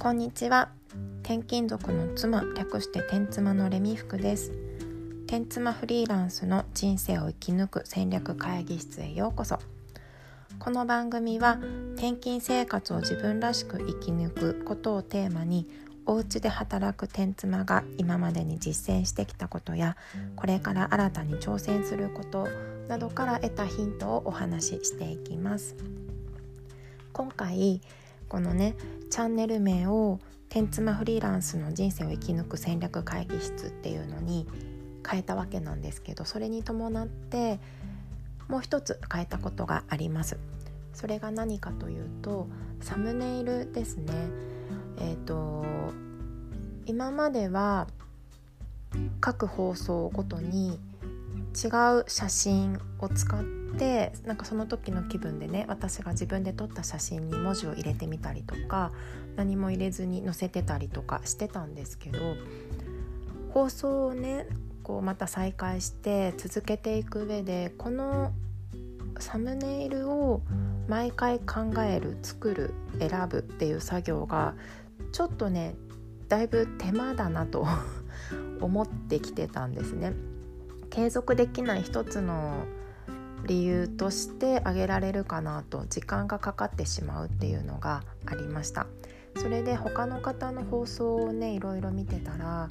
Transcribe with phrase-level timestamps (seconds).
[0.00, 0.70] こんにちは。
[1.22, 4.50] 転勤族の妻略して天妻のレミ服です。
[5.26, 9.58] 天妻フリーランスの人生を生き抜く戦略会議室へようこそ。
[10.58, 11.58] この番組は
[11.96, 15.68] 転勤生活を自分らしく生き抜くことをテーマに
[16.06, 19.98] お家で働く天妻が今までに実践してきたことや
[20.34, 22.48] これから新たに挑戦すること
[22.88, 25.76] などから得たヒントをお話ししていきます。
[27.12, 27.82] 今回
[28.30, 28.76] このね
[29.10, 34.46] チャンネル名を「天妻フリーランスの人生を生き抜く戦略会議室」っていうのに
[35.06, 37.58] 変えたわけなんですけどそれに伴って
[38.48, 40.38] もう一つ変えたことがあります。
[40.94, 42.48] それが何かというと
[42.80, 44.12] サムネイルですね。
[44.98, 45.64] えっ、ー、と
[46.86, 47.88] 今までは
[49.20, 50.78] 各放送ごとに
[51.50, 51.68] 違
[52.00, 53.42] う写真を使っ
[53.76, 58.92] てなんかその時の気分でね私が自分で撮った写真に文字を入れてみたりとか
[59.36, 62.18] 何も入れずに載せてたりとかしてたんですけど
[63.52, 64.46] 放送をね
[64.82, 68.32] こうまた再開して続けていく上でこの
[69.18, 70.40] サムネイルを
[70.88, 74.54] 毎回考える作る選ぶっていう作業が
[75.12, 75.74] ちょっとね
[76.28, 77.66] だいぶ手間だなと
[78.60, 80.12] 思ってきてたんですね。
[80.90, 82.66] 継続できない一つの
[83.46, 88.86] 理由として挙げられるかなと時間がかかってしまうっていうのがありました。
[89.36, 92.68] それで他の方の放送をねいろいろ見てたら、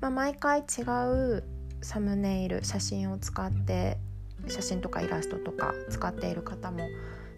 [0.00, 1.44] まあ、毎回違う
[1.82, 3.98] サムネイル写真を使って
[4.46, 6.88] 写真とかイラストとか使っている方も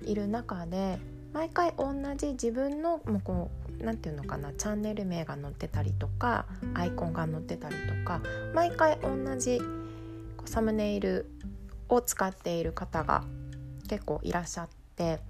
[0.04, 0.98] いる中で
[1.32, 8.20] 毎回同じ自分のもうこう何て言うのかなチャンネル名が載ってたりとかアイコンが載ってたりとか
[8.54, 9.60] 毎回同じ
[10.44, 11.30] サムネイル
[11.88, 13.24] を使っている方が
[13.88, 15.20] 結構いらっしゃって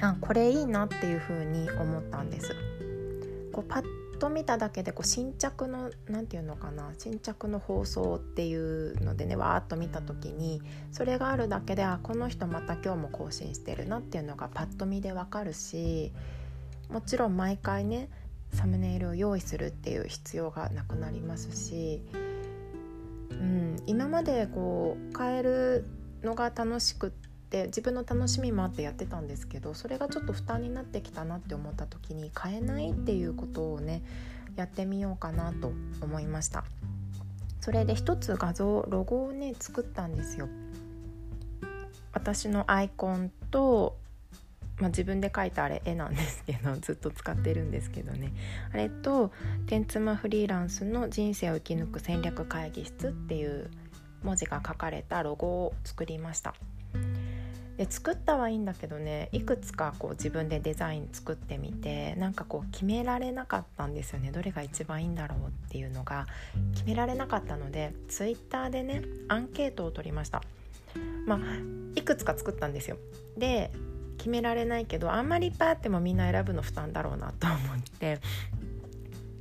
[0.00, 2.54] あこれいいなっていう風に思ったんです。
[3.52, 3.84] こうパッ
[4.18, 16.12] と見ただけでこう新着の何て言うのかな新着の放送っていうのでねわーっと見た時にそれがあるだけであこの人また今日も更新してるなっていうのがパッと見でわかるし
[16.88, 18.08] もちろん毎回ね
[18.54, 22.02] サムネイルを用意するっていう必要がなくなりますし
[23.40, 25.84] うん、今までこう変える
[26.22, 27.10] のが楽しくっ
[27.50, 34.02] て自分の楽しみもあってやってたんですけどそれがちょっと負担になってきたなって思った時に変えないっていうことをね
[34.56, 36.64] やってみようかなと思いました。
[37.60, 40.48] それで一つ画像ロゴをね作ったんですよ。
[42.12, 43.96] 私のアイコンと
[44.78, 48.32] まあ、自分で描いたあれ絵なんですけどずっと使ってるんですけどね。
[48.72, 49.32] あれと
[49.66, 53.70] 「天妻フリーランスの人生を生き抜く戦略会議室」っていう
[54.22, 56.54] 文字が書かれたロゴを作りました。
[57.76, 64.30] で作ったはいいんだけどねいくつかこう自分でデザイン作ってみてなんかこう決められなかったんですよね。
[64.30, 66.26] どれが一番いいんだろうっていうのが
[66.74, 70.42] 決められなかったのでツイッターでねアンケートを取りました。
[71.26, 71.38] まあ
[71.94, 72.98] いくつか作ったんですよ。
[73.38, 73.70] で
[74.22, 77.58] 決められないけどあんまりいっぱいあってもみんな選ぶの負担だろうなと思っ
[77.98, 78.20] て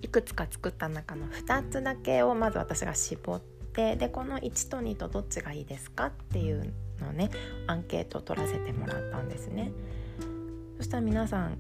[0.01, 3.41] いくつか作った中の2つだけをまず私が絞っ
[3.73, 7.29] てでこの1と2とどっちがいいですかっていうのをね
[7.67, 9.71] アンケートを取らせてもらったんですね。
[10.77, 11.59] そしたら皆さん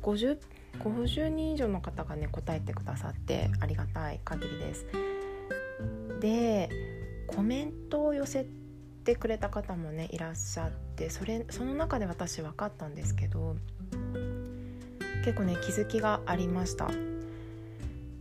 [0.00, 0.38] 50,
[0.82, 4.86] 50人以上の方がね答えてくださってありがたい限りです。
[6.18, 6.70] で
[7.26, 8.46] コメントを寄せ
[9.02, 13.56] てくれた方もねいらっしゃってそれその中で私分かったんですけど
[15.24, 16.88] 結構ね気づきがありました。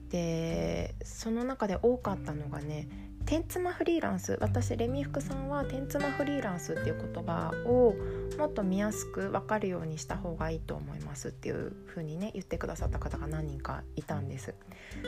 [0.09, 2.89] でその中で多かったのがね
[3.25, 7.95] 「天妻フリーランス」私レミフクさんは「天妻フリーランス」っていう言葉を
[8.37, 11.29] もっと見やすく分かるようにした方がいいと思います。
[11.29, 14.53] っていう風にね言ってくださった方が何人かいたんです。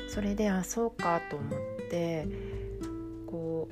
[0.08, 2.28] それであそうかと思って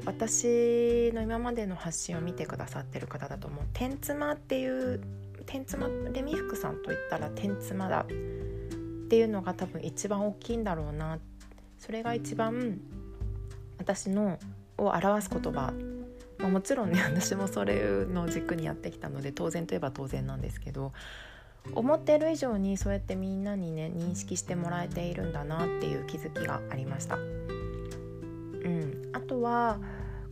[0.05, 3.65] 私の今までの発信を見てくださってる方だと思う。
[3.73, 5.01] 天妻っていう
[5.45, 8.07] 天妻レミ服さんといったら天妻だっ
[9.07, 11.19] ていうのが多分一番大きいんだろうな。
[11.77, 12.79] それが一番
[13.79, 14.37] 私の
[14.77, 15.73] を表す言葉、
[16.37, 20.93] まあ、もちろんね 私もそれの軸にやってきたので当然といえば当然なんですけど
[21.73, 27.17] 思ってる以上にそうやってみんなにね認識してもらえているんだなっていう気づきがありました。
[27.17, 29.79] うん、とは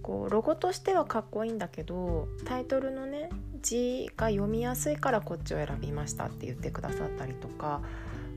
[0.02, 3.30] こうロゴとしてはかっこいいんだけどタイトルのね
[3.62, 7.82] 字が読みやすいからこっちを選びましたって言ってくださったりとか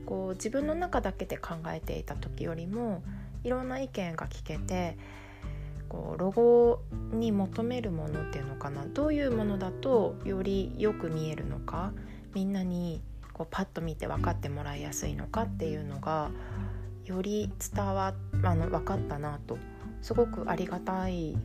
[0.05, 3.03] こう自分の中だけで考えていた時よりも
[3.43, 4.97] いろんな意見が聞けて
[5.89, 6.79] こうロゴ
[7.11, 11.91] に求めるものっていうのかなどういうものだとよりよく見えるのか
[12.33, 13.01] みんなに
[13.33, 16.31] こうパッと見て分かってもらいやすいのかっていうのが
[17.05, 18.13] より伝わ
[18.43, 19.72] あの分かったなとす
[20.03, 21.35] すごくありがたい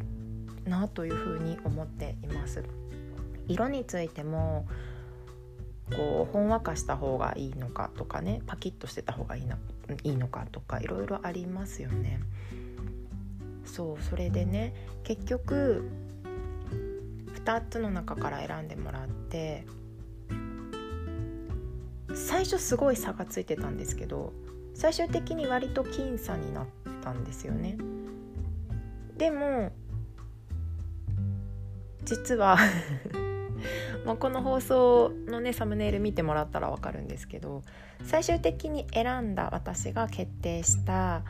[0.66, 2.64] なというふうに思っています。
[3.46, 4.66] 色についても
[5.96, 9.56] こうほんわかした方がいいのかとかねパキッとしてた方がいいな
[10.02, 12.20] いいのかとかいろいろありますよね。
[13.64, 14.74] そうそれでね
[15.04, 15.88] 結局
[17.44, 19.64] 2つの中から選んでもらって
[22.12, 24.32] 最初すごい差がついてたんですけど
[24.74, 26.66] 最終的に割と僅差になっ
[27.02, 27.78] たんですよね。
[29.18, 29.72] でも
[32.04, 32.56] 実は
[34.06, 37.62] まこの放送のねサムネイル見てもらったら分かるんですけど
[38.04, 41.22] 最終的に選んだ私が決定した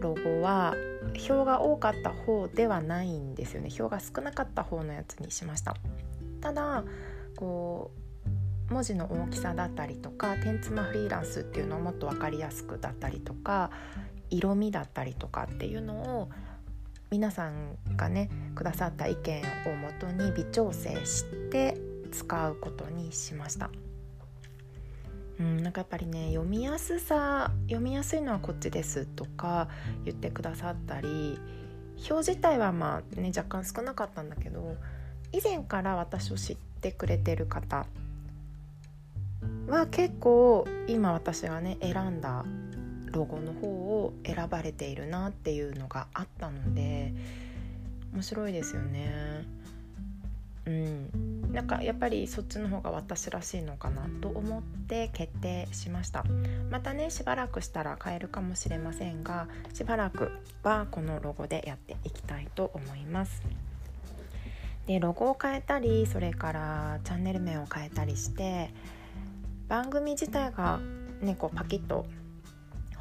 [0.00, 0.74] ロゴは
[1.16, 3.70] 票が多かった方ではないんですよね。
[3.70, 5.74] 票が少なかった方のやつにしました。
[6.40, 6.84] ただ
[7.36, 7.90] こ
[8.68, 13.70] う文字の大きさだったりとか天妻フリーランスっていうのをもっと分かりやすくだったりとか
[14.30, 16.30] 色味だったりとかっていうのを
[17.14, 21.76] 皆さんがねくださった意見をもとに微調整して
[22.10, 23.70] 使うことにしました。
[25.38, 29.68] うん、なんかやっぱりね読みやすさ読みやすいのはこっちですとか
[30.04, 31.38] 言ってくださったり
[32.10, 34.74] 表自体はまあね若干少なかったんだけど
[35.30, 37.86] 以前から私を知ってくれてる方
[39.68, 42.44] は結構今私がね選んだ
[43.14, 47.14] ロゴの方を選ばれているなっていうのがあったので
[48.12, 49.44] 面白いですよね。
[50.66, 56.24] うん、なんかやっぱりそっちの方が私らしいのかなと思って決定しました。
[56.70, 60.30] またねしばらくしたら変えるかもしれませんがしばらく
[60.62, 63.42] はこのロゴでやっていきたいと思います。
[64.86, 68.70] でロゴを変えたりそれからチャンネル名を変えたりして
[69.68, 70.78] 番組自体が
[71.20, 72.06] ねこうパキッと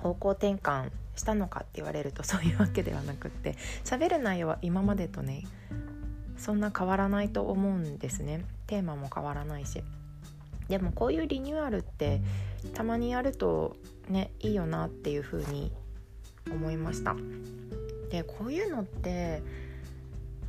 [0.04, 3.56] 方向転換したのかって言われると そういうわけではなくって
[3.86, 5.44] 喋る内容は今までとね
[6.38, 8.44] そんな変わらないと思うんですね。
[8.68, 9.82] テーマも変わらないし。
[10.68, 12.22] でもこういうリニューアルって
[12.74, 13.76] たまにやると
[14.10, 15.72] ねいいよなっていうふうに
[16.52, 17.16] 思いました。
[18.10, 19.42] でこういうのって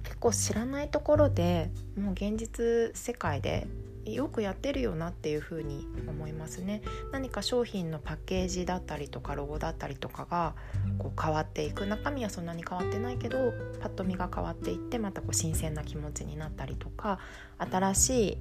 [0.03, 3.67] 結構知らないところでもう現実世界で
[4.07, 10.55] よくやってるよなっていうふに思いますね何か商品のパッケージだったりとかロゴだったりとかが
[10.99, 17.19] こう変わっていく中身はそんなに変わってないけどパッと見が変わっていってまたこう新鮮な気持ちになったりとか
[17.59, 18.39] 新しい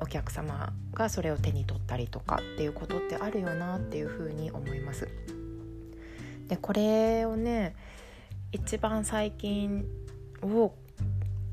[0.00, 5.08] お客様がそれを手に取ったりとかっていうことってあるよなっていうふうに思います。
[6.46, 7.74] でこれをね
[8.52, 9.84] 一番最近
[10.42, 10.72] を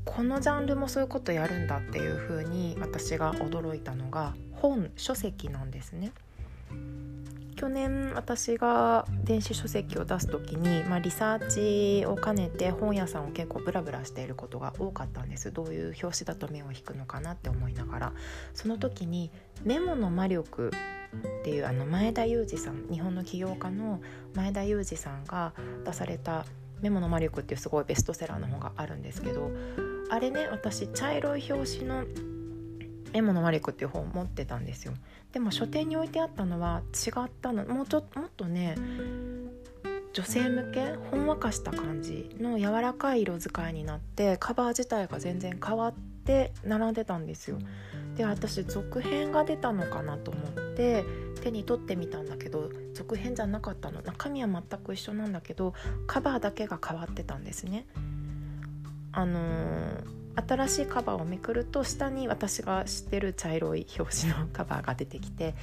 [0.06, 6.12] このジャンルもそういうことやるんだっていう風に私が驚いたのが本書籍なんですね。
[7.56, 18.12] 去年私が電子書籍を出す時に、まあ、リサーチを兼ねて本屋さんを結構ブラブラしていることが多かったんですどういう表紙だと目を引くのかなって思いながら
[18.52, 19.30] その時に
[19.64, 20.70] 「メモの魔力」
[21.40, 24.02] っていうあの前田裕二さん日本の起業家の
[24.34, 25.54] 前田裕二さんが
[25.84, 26.44] 出された
[26.82, 29.50] 「メモの魔力」っていうすごいベストセラーの本があるんですけど
[30.10, 32.04] あれね私茶色い表紙の
[33.12, 34.94] 「メモのマリコ」っていう本持ってたんですよ。
[35.32, 37.64] でも書店に置いてあったのは違ったの。
[37.66, 38.76] もうちょもっとね
[40.12, 45.94] 女性向けほんわかした感じの柔らかい色使いになってカバー自体が全然変わっ
[46.24, 47.58] て並んでたんですよ。
[48.16, 51.04] で私続編が出たのかなと思って
[51.42, 54.00] 手に取ってみたんだけど続編じゃなかったの。
[54.00, 55.74] 中身は全く一緒なんだけど
[56.06, 57.86] カバーだけが変わってたんですね。
[59.16, 65.54] あのー、新しいカバーをめくると下に私が知ってる茶色い表紙のカバーが出てきて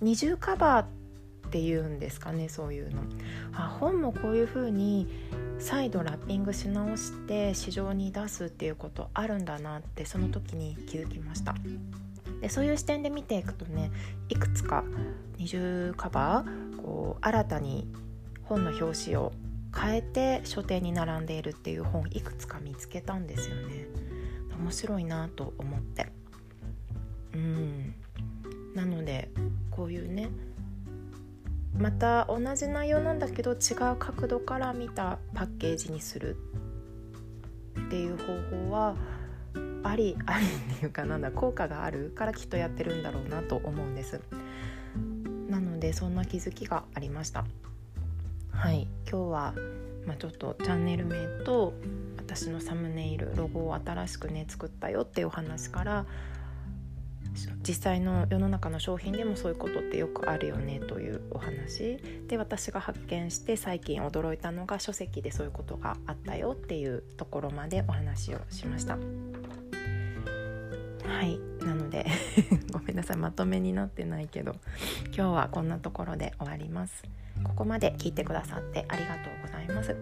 [0.00, 3.02] 二重カバーっていうんですかねそういうの。
[3.52, 5.06] あ本もこういう風に
[5.58, 11.54] 再度ラッピングし直して市場に出すっていうことあるんだなってその時に気づきました。
[12.40, 13.90] でそういう視点で見ていくとね
[14.30, 14.82] いくつか
[15.36, 17.86] 二重カバーこう新たに
[18.44, 19.32] 本の表紙を
[19.76, 23.86] 変えて書店に並んでいるっていう本いくつか見つけたんですよね。
[24.58, 26.08] 面白いなと思って。
[27.34, 27.94] うん。
[28.74, 29.30] なので
[29.70, 30.28] こういうね
[31.78, 36.36] また同じ内容なんだけど違う角度から見たパッケージにする
[37.86, 38.24] っていう方
[38.68, 38.96] 法は
[39.82, 44.20] ありありっていうかなんだ効果があるからきっとやってるんだろうなと思うんです。
[45.48, 47.44] なのでそんな気づきがありました。
[48.50, 48.88] はい。
[49.10, 49.54] 今日は、
[50.06, 51.74] まあ、ちょっとチャンネル名と
[52.16, 56.06] 私のサムネイルロゴを新しくね作ったよっていうお話から
[57.66, 68.98] 実際の世の中の商品でもそういうことってよくあるよねというお話で私が発見して最近驚いたのが書籍でそういうことがあったよっていうところまでお話をしました。
[71.06, 71.38] はい。
[71.64, 72.06] なので
[72.72, 73.16] ごめんなさい。
[73.16, 74.56] まとめになってないけど
[75.06, 77.02] 今日はこんなところで終わります。
[77.42, 79.96] ここまで聞いてくださってありがとうございます。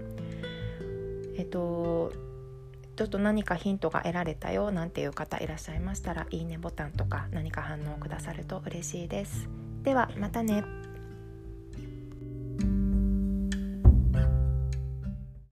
[1.37, 2.13] えっと
[2.97, 9.49] ちょっと何かヒントが得られたよなんていう方いらっしゃいましたらいいねボタンとか何か反応くださると嬉しいです。
[9.83, 10.82] ではまたね。